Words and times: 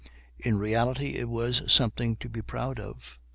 In 0.39 0.57
reality 0.57 1.13
it 1.17 1.29
was 1.29 1.61
something 1.71 2.15
to 2.15 2.27
be 2.27 2.41
proud 2.41 2.79
of. 2.79 3.19